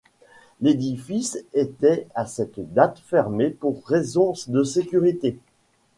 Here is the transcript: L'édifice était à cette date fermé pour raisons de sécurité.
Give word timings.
L'édifice 0.61 1.37
était 1.53 2.07
à 2.15 2.25
cette 2.25 2.73
date 2.73 2.97
fermé 3.05 3.51
pour 3.51 3.85
raisons 3.87 4.33
de 4.47 4.63
sécurité. 4.63 5.37